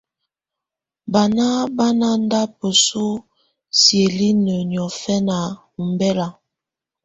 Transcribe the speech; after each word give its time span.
Báná 1.13 1.47
bá 1.77 1.87
ná 1.99 2.09
ndá 2.23 2.41
bǝ́su 2.57 3.03
siǝ́linǝ́ 3.79 4.61
niɔ́fɛna 4.71 5.37
ɔmbɛla. 5.79 6.27